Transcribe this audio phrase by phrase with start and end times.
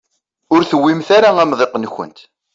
[0.53, 2.19] Ur tewwimt ara amḍiq-nkent.